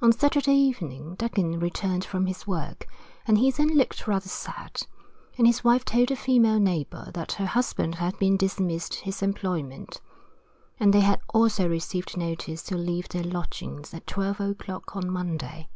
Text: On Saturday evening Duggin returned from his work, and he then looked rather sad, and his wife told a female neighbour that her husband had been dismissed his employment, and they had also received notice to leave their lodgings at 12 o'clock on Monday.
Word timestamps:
On 0.00 0.12
Saturday 0.12 0.54
evening 0.54 1.16
Duggin 1.16 1.58
returned 1.58 2.04
from 2.04 2.26
his 2.26 2.46
work, 2.46 2.86
and 3.26 3.36
he 3.36 3.50
then 3.50 3.76
looked 3.76 4.06
rather 4.06 4.28
sad, 4.28 4.82
and 5.36 5.44
his 5.44 5.64
wife 5.64 5.84
told 5.84 6.12
a 6.12 6.14
female 6.14 6.60
neighbour 6.60 7.10
that 7.14 7.32
her 7.32 7.46
husband 7.46 7.96
had 7.96 8.16
been 8.20 8.36
dismissed 8.36 8.94
his 8.94 9.22
employment, 9.22 10.00
and 10.78 10.92
they 10.92 11.00
had 11.00 11.20
also 11.34 11.68
received 11.68 12.16
notice 12.16 12.62
to 12.62 12.76
leave 12.76 13.08
their 13.08 13.24
lodgings 13.24 13.92
at 13.92 14.06
12 14.06 14.38
o'clock 14.40 14.94
on 14.94 15.10
Monday. 15.10 15.66